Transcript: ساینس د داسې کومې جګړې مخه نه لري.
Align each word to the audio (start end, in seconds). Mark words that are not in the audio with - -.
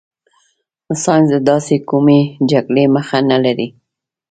ساینس 1.03 1.27
د 1.31 1.35
داسې 1.49 1.75
کومې 1.89 2.19
جګړې 2.51 2.85
مخه 2.95 3.17
نه 3.31 3.37
لري. 3.45 3.67